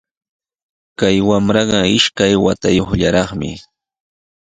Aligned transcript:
Kay 0.99 1.17
wamraqa 1.27 1.79
ishkay 1.97 2.33
watayuqllaraqmi 2.45 3.51